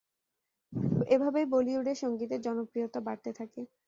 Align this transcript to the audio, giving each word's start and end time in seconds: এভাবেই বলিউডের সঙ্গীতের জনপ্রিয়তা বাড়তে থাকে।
এভাবেই 1.07 1.45
বলিউডের 1.53 1.97
সঙ্গীতের 2.03 2.43
জনপ্রিয়তা 2.43 2.99
বাড়তে 3.07 3.31
থাকে। 3.39 3.61